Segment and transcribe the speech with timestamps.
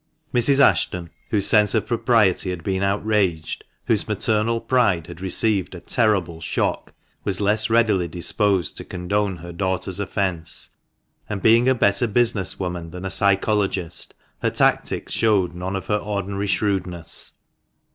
[0.33, 0.59] Mrs.
[0.59, 6.41] Ashton, whose sense of propriety had been outraged, whose maternal pride had received a terrible
[6.41, 10.71] shock, was less readily disposed to condone her daughter's offence;
[11.29, 15.97] and, being a better business woman than a psychologist, her tactics showed none of her
[15.99, 17.33] ordinary shrewdness.